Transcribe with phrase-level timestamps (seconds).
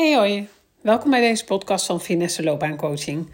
[0.00, 0.48] Hey hoi,
[0.80, 3.28] welkom bij deze podcast van Finesse Loopbaancoaching.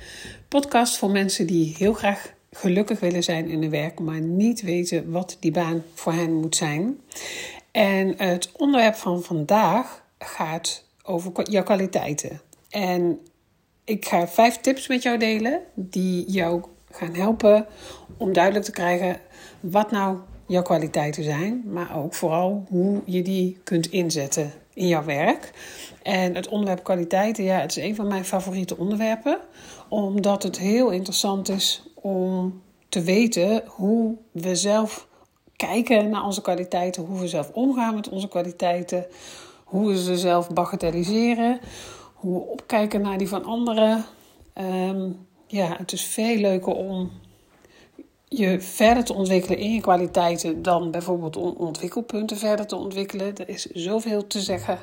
[0.49, 5.11] Podcast voor mensen die heel graag gelukkig willen zijn in hun werk, maar niet weten
[5.11, 7.01] wat die baan voor hen moet zijn.
[7.71, 12.41] En het onderwerp van vandaag gaat over jouw kwaliteiten.
[12.71, 13.19] En
[13.85, 17.67] ik ga vijf tips met jou delen die jou gaan helpen
[18.17, 19.21] om duidelijk te krijgen
[19.61, 25.05] wat nou jouw kwaliteiten zijn, maar ook vooral hoe je die kunt inzetten in jouw
[25.05, 25.51] werk.
[26.03, 29.39] En het onderwerp kwaliteiten, ja, het is een van mijn favoriete onderwerpen,
[29.89, 35.09] omdat het heel interessant is om te weten hoe we zelf
[35.57, 39.07] kijken naar onze kwaliteiten, hoe we zelf omgaan met onze kwaliteiten,
[39.65, 41.61] hoe we ze zelf bagatelliseren,
[42.15, 44.05] hoe we opkijken naar die van anderen.
[44.53, 45.11] Ehm,
[45.47, 47.11] ja, het is veel leuker om
[48.29, 53.37] je verder te ontwikkelen in je kwaliteiten dan bijvoorbeeld ontwikkelpunten verder te ontwikkelen.
[53.37, 54.79] Er is zoveel te zeggen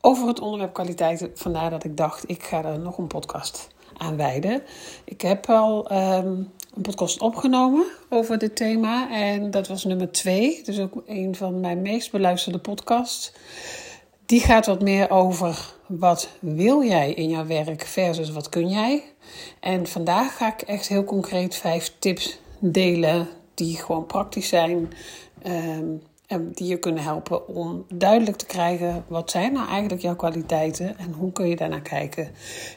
[0.00, 1.30] over het onderwerp kwaliteiten.
[1.34, 4.62] Vandaar dat ik dacht, ik ga er nog een podcast aan wijden.
[5.04, 6.26] Ik heb al ehm,
[6.74, 10.60] een podcast opgenomen over dit thema en dat was nummer twee.
[10.64, 13.32] Dus ook een van mijn meest beluisterde podcasts.
[14.26, 19.02] Die gaat wat meer over wat wil jij in jouw werk versus wat kun jij.
[19.60, 24.92] En vandaag ga ik echt heel concreet vijf tips delen die gewoon praktisch zijn.
[25.46, 30.16] Um, en die je kunnen helpen om duidelijk te krijgen wat zijn nou eigenlijk jouw
[30.16, 32.30] kwaliteiten en hoe kun je daarnaar kijken.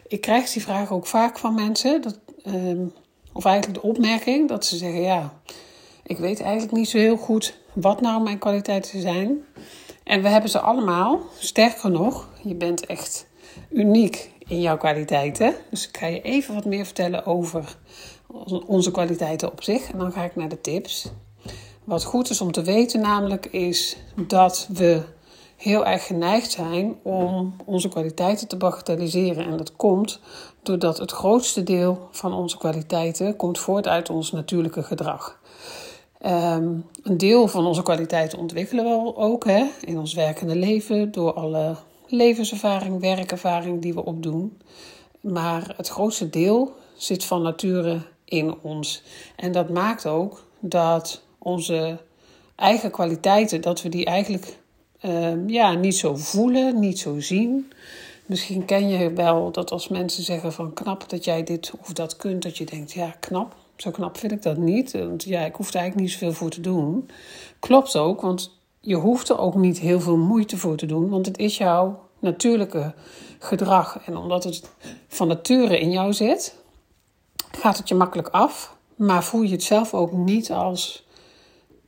[0.07, 2.85] Ik krijg die vraag ook vaak van mensen, dat, ehm,
[3.33, 5.33] of eigenlijk de opmerking dat ze zeggen: Ja,
[6.03, 9.44] ik weet eigenlijk niet zo heel goed wat nou mijn kwaliteiten zijn.
[10.03, 13.27] En we hebben ze allemaal, sterker nog, je bent echt
[13.69, 15.55] uniek in jouw kwaliteiten.
[15.69, 17.77] Dus ik ga je even wat meer vertellen over
[18.66, 19.91] onze kwaliteiten op zich.
[19.91, 21.11] En dan ga ik naar de tips.
[21.83, 25.02] Wat goed is om te weten namelijk is dat we
[25.55, 29.45] heel erg geneigd zijn om onze kwaliteiten te bagatelliseren.
[29.45, 30.19] En dat komt
[30.63, 35.39] doordat het grootste deel van onze kwaliteiten komt voort uit ons natuurlijke gedrag.
[36.25, 41.34] Um, een deel van onze kwaliteiten ontwikkelen we ook hè, in ons werkende leven door
[41.34, 41.75] alle
[42.07, 44.62] levenservaring, werkervaring die we opdoen.
[45.22, 49.03] Maar het grootste deel zit van nature in ons.
[49.35, 51.97] En dat maakt ook dat onze
[52.56, 54.57] eigen kwaliteiten, dat we die eigenlijk
[55.01, 57.72] uh, ja, niet zo voelen, niet zo zien.
[58.25, 62.16] Misschien ken je wel dat als mensen zeggen van knap dat jij dit of dat
[62.16, 64.91] kunt, dat je denkt, ja knap, zo knap vind ik dat niet.
[64.91, 67.09] Want ja, ik hoef er eigenlijk niet zoveel voor te doen.
[67.59, 71.25] Klopt ook, want je hoeft er ook niet heel veel moeite voor te doen, want
[71.25, 72.94] het is jouw natuurlijke
[73.39, 74.00] gedrag.
[74.06, 74.69] En omdat het
[75.07, 76.56] van nature in jou zit,
[77.52, 81.08] gaat het je makkelijk af, maar voel je het zelf ook niet als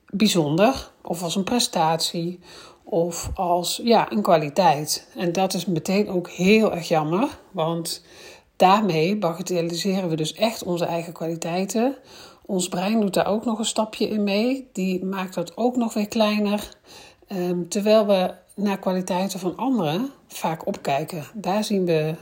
[0.06, 2.40] bijzonder of als een prestatie
[2.84, 5.08] of als ja, een kwaliteit.
[5.16, 8.04] En dat is meteen ook heel erg jammer, want
[8.56, 11.96] daarmee bagatelliseren we dus echt onze eigen kwaliteiten.
[12.46, 15.94] Ons brein doet daar ook nog een stapje in mee, die maakt dat ook nog
[15.94, 16.78] weer kleiner.
[17.28, 21.24] Um, terwijl we naar kwaliteiten van anderen vaak opkijken.
[21.34, 22.16] Daar zien we,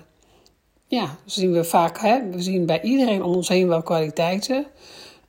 [0.90, 4.66] ja, zien we vaak, hè, we zien bij iedereen om ons heen wel kwaliteiten.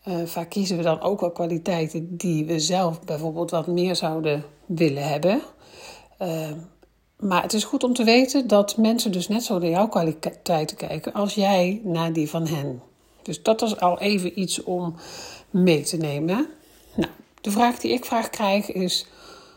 [0.08, 4.44] Uh, vaak kiezen we dan ook wel kwaliteiten die we zelf bijvoorbeeld wat meer zouden
[4.66, 5.40] willen hebben.
[6.22, 6.50] Uh,
[7.16, 10.76] maar het is goed om te weten dat mensen dus net zo naar jouw kwaliteiten
[10.76, 12.82] kijken als jij naar die van hen.
[13.22, 14.94] Dus dat is al even iets om
[15.50, 16.46] mee te nemen.
[16.94, 19.06] Nou, de vraag die ik vraag krijg is: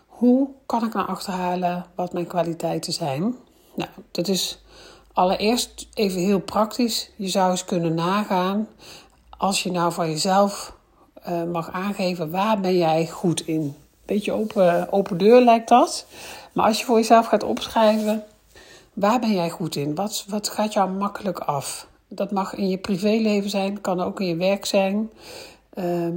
[0.07, 3.35] hoe kan ik nou achterhalen wat mijn kwaliteiten zijn?
[3.75, 4.63] Nou, dat is
[5.13, 7.09] allereerst even heel praktisch.
[7.15, 8.67] Je zou eens kunnen nagaan
[9.37, 10.73] als je nou van jezelf
[11.27, 13.75] uh, mag aangeven waar ben jij goed in.
[14.05, 16.05] Beetje open, open deur lijkt dat.
[16.51, 18.23] Maar als je voor jezelf gaat opschrijven,
[18.93, 19.95] waar ben jij goed in?
[19.95, 21.87] Wat, wat gaat jou makkelijk af?
[22.07, 25.11] Dat mag in je privéleven zijn, kan ook in je werk zijn.
[25.73, 26.07] Uh,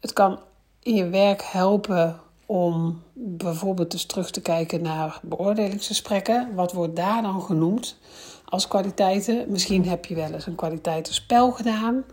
[0.00, 0.38] het kan
[0.82, 6.54] in je werk helpen om bijvoorbeeld eens terug te kijken naar beoordelingsgesprekken.
[6.54, 7.96] Wat wordt daar dan genoemd
[8.44, 9.44] als kwaliteiten?
[9.48, 12.04] Misschien heb je wel eens een kwaliteitenspel gedaan.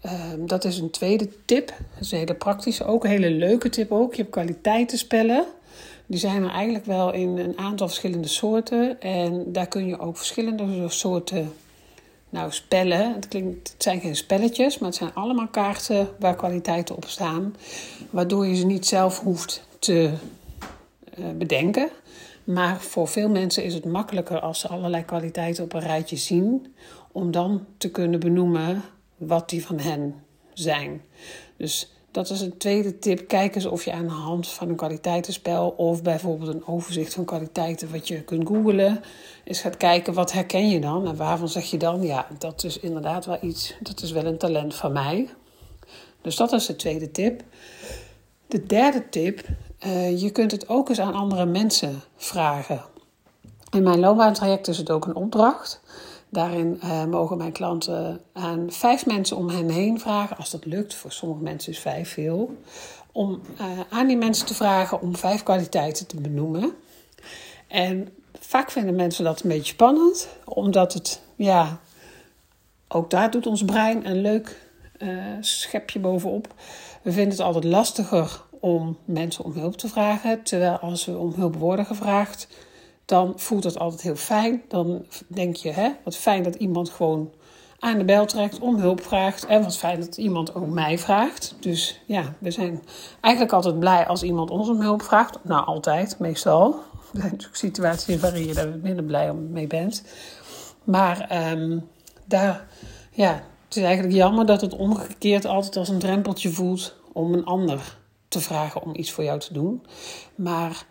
[0.00, 1.66] Ehm, dat is een tweede tip.
[1.66, 4.14] Dat is een hele praktische, ook een hele leuke tip ook.
[4.14, 5.44] Je hebt kwaliteitenspellen.
[6.06, 9.00] Die zijn er eigenlijk wel in een aantal verschillende soorten.
[9.00, 11.52] En daar kun je ook verschillende soorten
[12.34, 13.14] nou, spellen.
[13.14, 17.56] Het, klinkt, het zijn geen spelletjes, maar het zijn allemaal kaarten waar kwaliteiten op staan.
[18.10, 20.12] Waardoor je ze niet zelf hoeft te
[21.18, 21.88] uh, bedenken.
[22.44, 26.74] Maar voor veel mensen is het makkelijker als ze allerlei kwaliteiten op een rijtje zien.
[27.12, 28.82] Om dan te kunnen benoemen
[29.16, 30.14] wat die van hen
[30.52, 31.02] zijn.
[31.56, 33.28] Dus Dat is een tweede tip.
[33.28, 37.24] Kijk eens of je aan de hand van een kwaliteitenspel of bijvoorbeeld een overzicht van
[37.24, 39.02] kwaliteiten wat je kunt googlen,
[39.44, 42.78] eens gaat kijken wat herken je dan en waarvan zeg je dan, ja, dat is
[42.78, 45.28] inderdaad wel iets, dat is wel een talent van mij.
[46.22, 47.42] Dus dat is de tweede tip.
[48.46, 49.46] De derde tip,
[49.86, 52.82] uh, je kunt het ook eens aan andere mensen vragen.
[53.70, 55.80] In mijn loopbaantraject is het ook een opdracht.
[56.28, 60.94] Daarin uh, mogen mijn klanten aan vijf mensen om hen heen vragen, als dat lukt.
[60.94, 62.56] Voor sommige mensen is vijf veel.
[63.12, 66.74] Om uh, aan die mensen te vragen om vijf kwaliteiten te benoemen.
[67.68, 68.08] En
[68.40, 71.78] vaak vinden mensen dat een beetje spannend, omdat het, ja,
[72.88, 74.60] ook daar doet ons brein een leuk
[74.98, 76.54] uh, schepje bovenop.
[77.02, 80.42] We vinden het altijd lastiger om mensen om hulp te vragen.
[80.42, 82.48] Terwijl als we om hulp worden gevraagd,
[83.04, 84.62] dan voelt het altijd heel fijn.
[84.68, 87.32] Dan denk je, hè, wat fijn dat iemand gewoon
[87.78, 89.46] aan de bel trekt, om hulp vraagt.
[89.46, 91.56] En wat fijn dat iemand ook mij vraagt.
[91.60, 92.82] Dus ja, we zijn
[93.20, 95.38] eigenlijk altijd blij als iemand ons om hulp vraagt.
[95.42, 96.72] Nou, altijd, meestal.
[96.72, 100.04] Er zijn natuurlijk situaties waarin je daar minder blij mee bent.
[100.84, 101.88] Maar um,
[102.24, 102.66] daar,
[103.10, 103.32] ja,
[103.64, 108.02] het is eigenlijk jammer dat het omgekeerd altijd als een drempeltje voelt om een ander
[108.34, 109.86] te vragen om iets voor jou te doen.
[110.34, 110.86] Maar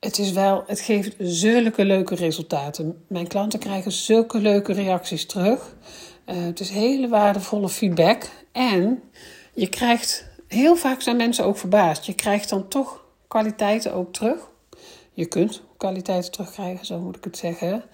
[0.00, 3.04] het is wel, het geeft zulke leuke resultaten.
[3.08, 5.76] Mijn klanten krijgen zulke leuke reacties terug.
[6.26, 8.30] Uh, het is hele waardevolle feedback.
[8.52, 9.02] En
[9.54, 12.06] je krijgt, heel vaak zijn mensen ook verbaasd.
[12.06, 14.48] Je krijgt dan toch kwaliteiten ook terug.
[15.12, 17.84] Je kunt kwaliteiten terugkrijgen, zo moet ik het zeggen.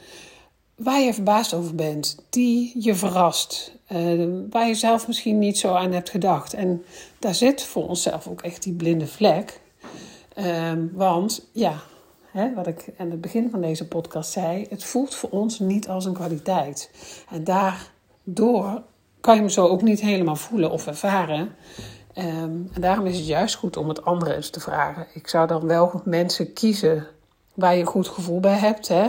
[0.76, 5.74] Waar je verbaasd over bent, die je verrast, uh, waar je zelf misschien niet zo
[5.74, 6.54] aan hebt gedacht.
[6.54, 6.84] En
[7.18, 9.60] daar zit voor onszelf ook echt die blinde vlek.
[10.38, 11.80] Uh, want ja,
[12.30, 15.88] hè, wat ik aan het begin van deze podcast zei, het voelt voor ons niet
[15.88, 16.90] als een kwaliteit.
[17.30, 18.82] En daardoor
[19.20, 21.54] kan je hem zo ook niet helemaal voelen of ervaren.
[22.18, 25.06] Um, en daarom is het juist goed om het andere eens te vragen.
[25.14, 27.06] Ik zou dan wel mensen kiezen
[27.54, 28.88] waar je een goed gevoel bij hebt.
[28.88, 29.08] Hè?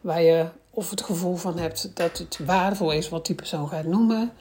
[0.00, 3.84] Waar je of het gevoel van hebt dat het waardevol is wat die persoon gaat
[3.84, 4.32] noemen.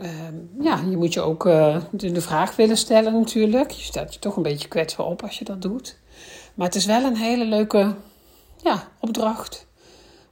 [0.00, 3.70] Um, ja, je moet je ook uh, de vraag willen stellen natuurlijk.
[3.70, 5.98] Je stelt je toch een beetje kwetsbaar op als je dat doet.
[6.54, 7.94] Maar het is wel een hele leuke
[8.62, 9.66] ja, opdracht,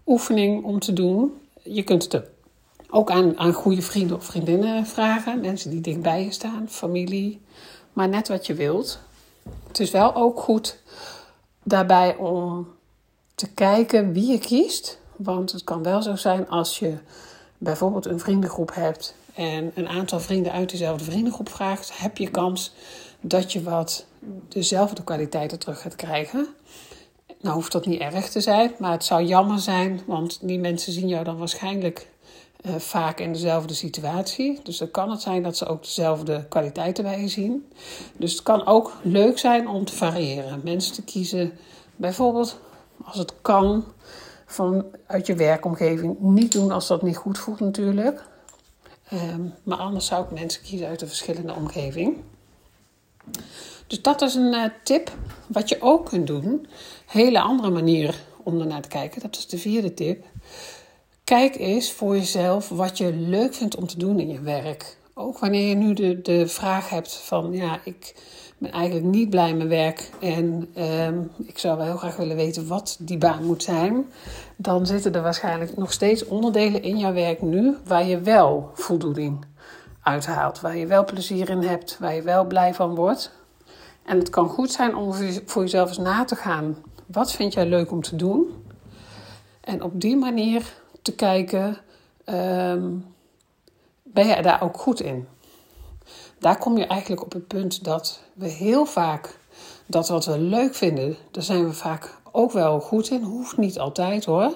[0.06, 1.32] oefening om te doen.
[1.62, 2.22] Je kunt het
[2.90, 5.40] ook aan, aan goede vrienden of vriendinnen vragen.
[5.40, 7.40] Mensen die dichtbij je staan, familie.
[7.92, 8.98] Maar net wat je wilt.
[9.68, 10.78] Het is wel ook goed
[11.62, 12.68] daarbij om
[13.34, 15.00] te kijken wie je kiest.
[15.16, 16.98] Want het kan wel zo zijn als je
[17.58, 22.72] bijvoorbeeld een vriendengroep hebt en een aantal vrienden uit dezelfde vriendengroep vraagt, heb je kans
[23.20, 24.06] dat je wat
[24.48, 26.46] dezelfde kwaliteiten terug gaat krijgen.
[27.40, 30.92] Nou hoeft dat niet erg te zijn, maar het zou jammer zijn, want die mensen
[30.92, 32.08] zien jou dan waarschijnlijk
[32.66, 34.60] uh, vaak in dezelfde situatie.
[34.62, 37.68] Dus dan kan het zijn dat ze ook dezelfde kwaliteiten bij je zien.
[38.16, 40.60] Dus het kan ook leuk zijn om te variëren.
[40.64, 41.58] Mensen te kiezen,
[41.96, 42.58] bijvoorbeeld
[43.04, 43.84] als het kan,
[44.52, 46.18] van uit je werkomgeving.
[46.18, 48.24] Niet doen als dat niet goed voelt natuurlijk.
[49.12, 52.16] Um, maar anders zou ik mensen kiezen uit een verschillende omgeving.
[53.86, 55.12] Dus dat is een uh, tip.
[55.46, 56.66] Wat je ook kunt doen,
[57.06, 59.20] hele andere manier om ernaar te kijken.
[59.20, 60.24] Dat is de vierde tip.
[61.24, 64.96] Kijk eens voor jezelf wat je leuk vindt om te doen in je werk.
[65.14, 68.14] Ook wanneer je nu de, de vraag hebt van ja, ik
[68.58, 70.68] ben eigenlijk niet blij met mijn werk en
[71.06, 74.06] um, ik zou wel heel graag willen weten wat die baan moet zijn.
[74.56, 79.44] Dan zitten er waarschijnlijk nog steeds onderdelen in jouw werk nu waar je wel voldoening
[80.02, 80.60] uithaalt.
[80.60, 83.30] Waar je wel plezier in hebt, waar je wel blij van wordt.
[84.04, 85.12] En het kan goed zijn om
[85.46, 86.76] voor jezelf eens na te gaan.
[87.06, 88.64] Wat vind jij leuk om te doen?
[89.60, 91.78] En op die manier te kijken,
[92.26, 93.04] um,
[94.12, 95.28] ben jij daar ook goed in?
[96.38, 99.38] Daar kom je eigenlijk op het punt dat we heel vaak
[99.86, 103.22] dat wat we leuk vinden, daar zijn we vaak ook wel goed in.
[103.22, 104.52] Hoeft niet altijd hoor.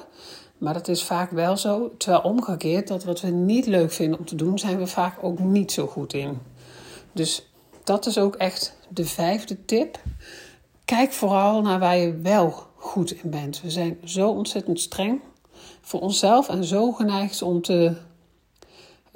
[0.59, 1.95] Maar dat is vaak wel zo.
[1.97, 5.39] Terwijl omgekeerd, dat wat we niet leuk vinden om te doen, zijn we vaak ook
[5.39, 6.39] niet zo goed in.
[7.13, 7.49] Dus
[7.85, 9.99] dat is ook echt de vijfde tip.
[10.85, 13.61] Kijk vooral naar waar je wel goed in bent.
[13.63, 15.21] We zijn zo ontzettend streng
[15.81, 17.97] voor onszelf en zo geneigd om te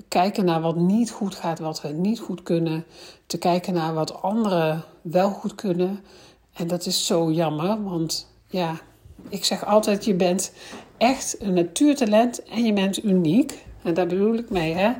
[0.08, 2.84] kijken naar wat niet goed gaat, wat we niet goed kunnen.
[3.26, 6.04] Te kijken naar wat anderen wel goed kunnen.
[6.52, 8.80] En dat is zo jammer, want ja,
[9.28, 10.52] ik zeg altijd: je bent
[10.96, 13.64] echt een natuurtalent en je bent uniek.
[13.82, 14.92] En daar bedoel ik mee, hè?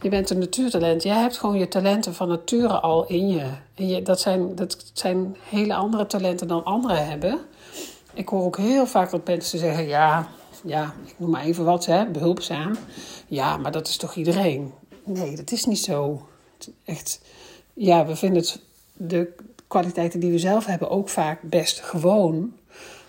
[0.00, 1.02] Je bent een natuurtalent.
[1.02, 3.46] Jij hebt gewoon je talenten van nature al in je.
[3.74, 7.38] En je, dat, zijn, dat zijn hele andere talenten dan anderen hebben.
[8.14, 10.28] Ik hoor ook heel vaak dat mensen zeggen: ja,
[10.64, 12.76] ja, ik noem maar even wat, hè, behulpzaam.
[13.26, 14.72] Ja, maar dat is toch iedereen?
[15.04, 16.28] Nee, dat is niet zo.
[16.84, 17.20] Echt,
[17.74, 18.60] ja, we vinden het,
[18.92, 19.34] de
[19.66, 22.52] kwaliteiten die we zelf hebben ook vaak best gewoon.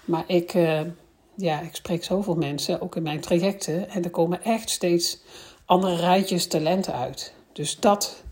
[0.06, 0.82] Maar ik, uh,
[1.36, 3.90] ja, ik spreek zoveel mensen, ook in mijn trajecten.
[3.90, 5.20] En er komen echt steeds
[5.66, 7.34] andere rijtjes talenten uit.
[7.54, 8.24] Dus dat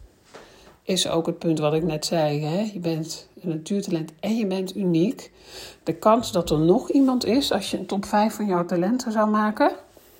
[0.88, 2.44] is ook het punt wat ik net zei.
[2.44, 2.70] Hè?
[2.74, 5.32] Je bent een natuurtalent en je bent uniek.
[5.84, 9.12] De kans dat er nog iemand is, als je een top 5 van jouw talenten
[9.12, 9.72] zou maken,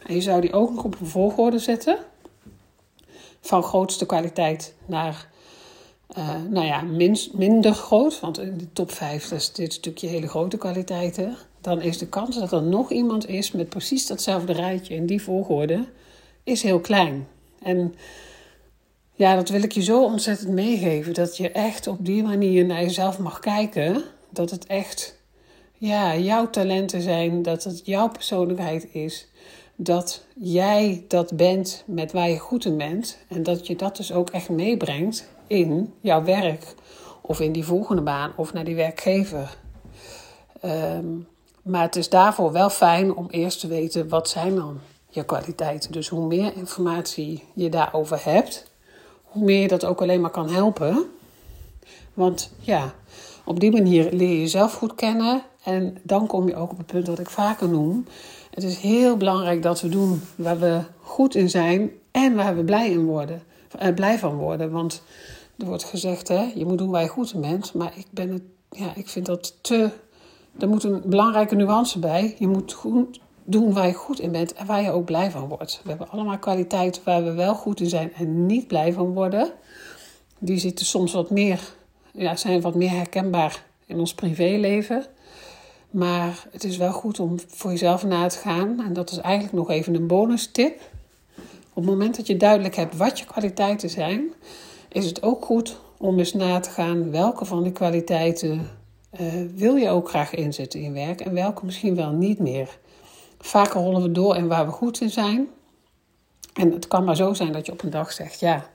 [0.06, 1.98] en je zou die ook nog op een volgorde zetten,
[3.42, 5.30] van grootste kwaliteit naar
[6.18, 6.82] uh, nou ja,
[7.34, 11.98] minder groot, want in de top 5 is dit stukje hele grote kwaliteiten, dan is
[11.98, 15.86] de kans dat er nog iemand is met precies datzelfde rijtje in die volgorde,
[16.44, 17.28] is heel klein.
[17.62, 17.96] En
[19.18, 21.14] ja, dat wil ik je zo ontzettend meegeven.
[21.14, 24.04] Dat je echt op die manier naar jezelf mag kijken.
[24.30, 25.16] Dat het echt
[25.74, 27.42] ja, jouw talenten zijn.
[27.42, 29.28] Dat het jouw persoonlijkheid is.
[29.76, 33.18] Dat jij dat bent met waar je goed in bent.
[33.28, 36.76] En dat je dat dus ook echt meebrengt in jouw werk.
[37.22, 39.58] Of in die volgende baan of naar die werkgever.
[40.66, 41.28] Um,
[41.68, 45.92] maar het is daarvoor wel fijn om eerst te weten wat zijn dan je kwaliteiten.
[45.92, 48.67] Dus hoe meer informatie je daarover hebt,
[49.40, 51.06] meer dat ook alleen maar kan helpen.
[52.14, 52.94] Want ja,
[53.44, 55.42] op die manier leer je jezelf goed kennen.
[55.64, 58.06] En dan kom je ook op het punt wat ik vaker noem.
[58.52, 62.64] Het is heel belangrijk dat we doen waar we goed in zijn en waar we
[62.64, 63.44] blij, in worden,
[63.78, 64.72] eh, blij van worden.
[64.72, 65.02] Want
[65.58, 67.74] er wordt gezegd, hè, je moet doen waar je goed in bent.
[67.74, 68.42] Maar ik, ben het,
[68.72, 69.90] ja, ik vind dat te.
[70.60, 72.36] Er moet een belangrijke nuance bij.
[72.40, 75.48] Je moet goed doen waar je goed in bent en waar je ook blij van
[75.48, 75.80] wordt.
[75.84, 79.52] We hebben allemaal kwaliteiten waar we wel goed in zijn en niet blij van worden.
[80.40, 81.74] Die zitten soms wat meer,
[82.12, 85.06] ja, zijn wat meer herkenbaar in ons privéleven.
[85.90, 88.82] Maar het is wel goed om voor jezelf na te gaan.
[88.86, 90.82] En dat is eigenlijk nog even een bonus tip.
[91.74, 94.34] Op het moment dat je duidelijk hebt wat je kwaliteiten zijn,
[94.90, 98.70] is het ook goed om eens na te gaan welke van die kwaliteiten
[99.20, 102.78] uh, wil je ook graag inzetten in werk en welke misschien wel niet meer.
[103.40, 105.48] Vaker rollen we door en waar we goed in zijn.
[106.54, 108.66] En het kan maar zo zijn dat je op een dag zegt: Ja,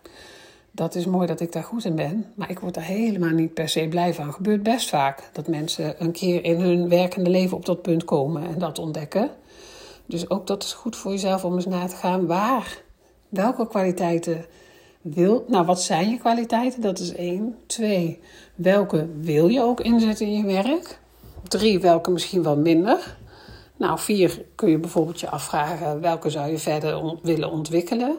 [0.71, 3.55] dat is mooi dat ik daar goed in ben, maar ik word daar helemaal niet
[3.55, 4.33] per se blij van.
[4.33, 8.47] Gebeurt best vaak dat mensen een keer in hun werkende leven op dat punt komen
[8.47, 9.31] en dat ontdekken.
[10.07, 12.83] Dus ook dat is goed voor jezelf om eens na te gaan waar,
[13.29, 14.45] welke kwaliteiten
[15.01, 15.45] wil.
[15.49, 16.81] Nou, wat zijn je kwaliteiten?
[16.81, 17.57] Dat is één.
[17.67, 18.21] Twee,
[18.55, 20.99] welke wil je ook inzetten in je werk?
[21.49, 23.17] Drie, welke misschien wel minder.
[23.83, 28.19] Nou, vier kun je bijvoorbeeld je afvragen welke zou je verder willen ontwikkelen.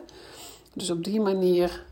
[0.74, 1.84] Dus op die manier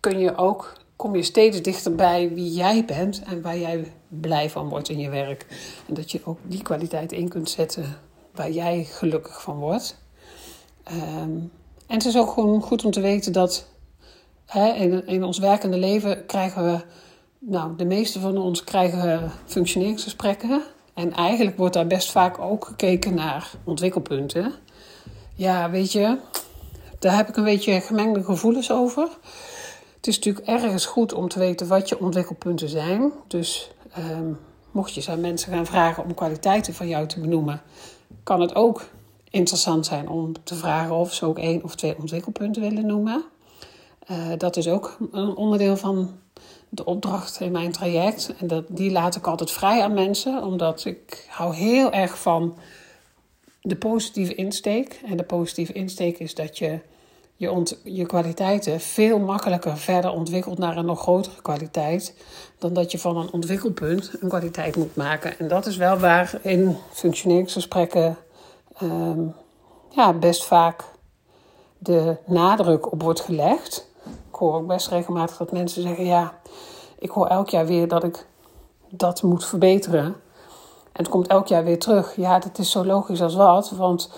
[0.00, 4.68] kun je ook, kom je steeds dichterbij wie jij bent en waar jij blij van
[4.68, 5.46] wordt in je werk.
[5.88, 7.98] En dat je ook die kwaliteit in kunt zetten
[8.34, 9.98] waar jij gelukkig van wordt.
[10.82, 11.38] Ehm,
[11.86, 13.66] en het is ook gewoon goed om te weten dat
[14.46, 16.84] hè, in, in ons werkende leven krijgen we,
[17.38, 20.74] nou, de meeste van ons krijgen functioneringsgesprekken.
[20.96, 24.52] En eigenlijk wordt daar best vaak ook gekeken naar ontwikkelpunten.
[25.34, 26.18] Ja, weet je,
[26.98, 29.08] daar heb ik een beetje gemengde gevoelens over.
[29.96, 33.12] Het is natuurlijk ergens goed om te weten wat je ontwikkelpunten zijn.
[33.26, 34.32] Dus ehm,
[34.70, 37.62] mocht je aan mensen gaan vragen om kwaliteiten van jou te benoemen,
[38.22, 38.84] kan het ook
[39.30, 43.24] interessant zijn om te vragen of ze ook één of twee ontwikkelpunten willen noemen.
[44.10, 46.10] Uh, dat is ook een onderdeel van
[46.68, 48.34] de opdracht in mijn traject.
[48.38, 52.58] En dat, die laat ik altijd vrij aan mensen, omdat ik hou heel erg van
[53.60, 55.00] de positieve insteek.
[55.04, 56.80] En de positieve insteek is dat je
[57.36, 62.14] je, ont, je kwaliteiten veel makkelijker verder ontwikkelt naar een nog grotere kwaliteit.
[62.58, 65.38] Dan dat je van een ontwikkelpunt een kwaliteit moet maken.
[65.38, 68.16] En dat is wel waar in functioneringsgesprekken
[68.82, 69.34] um,
[69.90, 70.84] ja, best vaak
[71.78, 73.88] de nadruk op wordt gelegd.
[74.36, 76.32] Ik hoor ook best regelmatig dat mensen zeggen: Ja,
[76.98, 78.26] ik hoor elk jaar weer dat ik
[78.88, 80.04] dat moet verbeteren.
[80.04, 80.14] En
[80.92, 82.16] het komt elk jaar weer terug.
[82.16, 84.10] Ja, dat is zo logisch als wat, want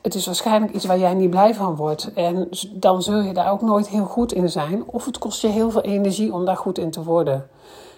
[0.00, 2.12] het is waarschijnlijk iets waar jij niet blij van wordt.
[2.14, 4.82] En dan zul je daar ook nooit heel goed in zijn.
[4.86, 7.50] Of het kost je heel veel energie om daar goed in te worden.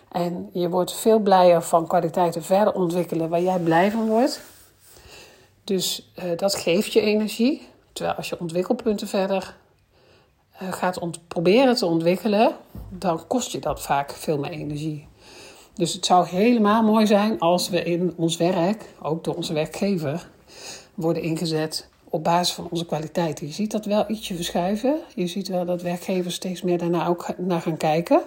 [0.08, 4.40] En je wordt veel blijer van kwaliteiten verder ontwikkelen waar jij blij van wordt.
[5.64, 7.68] Dus uh, dat geeft je energie.
[7.92, 9.60] Terwijl als je ontwikkelpunten verder
[10.52, 12.56] gaat proberen te ontwikkelen,
[12.88, 15.06] dan kost je dat vaak veel meer energie.
[15.74, 20.28] Dus het zou helemaal mooi zijn als we in ons werk, ook door onze werkgever,
[20.94, 23.46] worden ingezet op basis van onze kwaliteiten.
[23.46, 24.98] Je ziet dat wel ietsje verschuiven.
[25.14, 28.22] Je ziet wel dat werkgevers steeds meer daarna ook naar gaan kijken.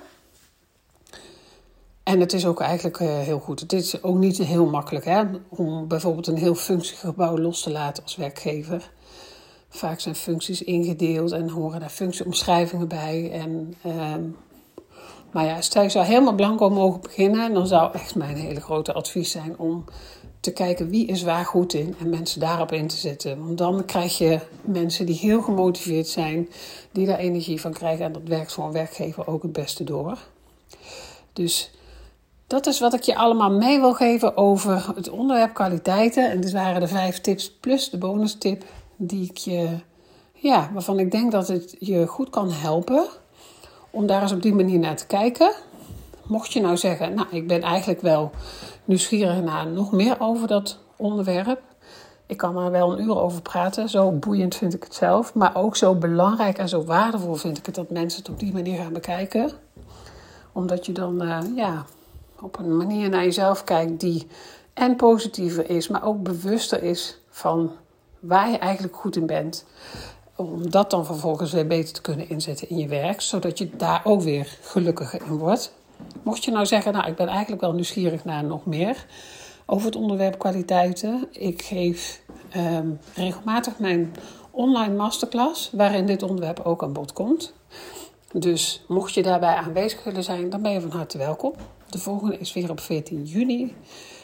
[2.04, 3.60] En het is ook eigenlijk uh, heel goed.
[3.60, 8.04] Het is ook niet heel makkelijk hè, om bijvoorbeeld een heel functiegebouw los te laten
[8.04, 8.92] als werkgever.
[9.76, 13.32] Vaak zijn functies ingedeeld en horen daar functieomschrijvingen bij.
[13.32, 14.16] En uh,
[15.32, 18.94] Maar ja, stel je zou helemaal blanco mogen beginnen, dan zou echt mijn hele grote
[18.94, 19.86] advies zijn om
[20.40, 23.46] te kijken wie is waar goed in en mensen daarop in te zetten.
[23.46, 26.50] Want dan krijg je mensen die heel gemotiveerd zijn,
[26.92, 30.18] die daar energie van krijgen en dat werkt voor een werkgever ook het beste door.
[31.34, 31.72] Dus
[32.48, 36.32] dat is wat ik je allemaal mee wil geven over het onderwerp kwaliteiten.
[36.32, 38.64] En dit waren de vijf tips plus de bonus tip
[38.98, 39.80] die ik je,
[40.34, 43.08] ja, waarvan ik denk dat het je goed kan helpen
[43.90, 45.54] om daar eens op die manier naar te kijken.
[46.28, 48.32] Mocht je nou zeggen, nou, ik ben eigenlijk wel
[48.86, 51.62] nieuwsgierig naar nog meer over dat onderwerp.
[52.26, 53.90] Ik kan er wel een uur over praten.
[53.90, 55.34] Zo boeiend vind ik het zelf.
[55.34, 58.54] Maar ook zo belangrijk en zo waardevol vind ik het dat mensen het op die
[58.54, 59.52] manier gaan bekijken.
[60.52, 61.86] Omdat je dan uh, ja,
[62.42, 64.28] op een manier naar jezelf kijkt die
[64.74, 67.72] en positiever is, maar ook bewuster is van
[68.28, 69.66] waar je eigenlijk goed in bent.
[70.36, 74.02] Om dat dan vervolgens weer beter te kunnen inzetten in je werk, zodat je daar
[74.04, 75.74] ook weer gelukkiger in wordt.
[76.24, 79.06] Mocht je nou zeggen, nou ik ben eigenlijk wel nieuwsgierig naar nog meer
[79.66, 81.28] over het onderwerp kwaliteiten.
[81.32, 84.14] Ik geef ehm, regelmatig mijn
[84.52, 87.54] online masterclass, waarin dit onderwerp ook aan bod komt.
[88.32, 91.54] Dus mocht je daarbij aanwezig willen zijn, dan ben je van harte welkom.
[91.90, 93.76] De volgende is weer op 14 juni.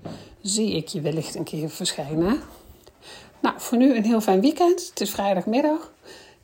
[0.41, 2.41] zie ik je wellicht een keer verschijnen.
[3.41, 4.89] Nou, voor nu een heel fijn weekend.
[4.89, 5.93] Het is vrijdagmiddag.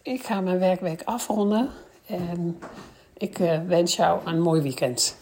[0.03, 1.71] Ik ga mijn werkweek afronden.
[2.07, 2.59] En
[3.21, 5.17] ik uh, wens jou een mooi weekend.